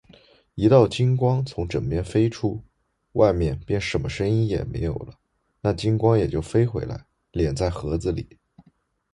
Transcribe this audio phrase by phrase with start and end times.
[0.55, 2.63] 一道金光从枕边飞出，
[3.11, 5.13] 外面便什么声音也没有了，
[5.61, 8.39] 那金光也就飞回来，敛在盒子里。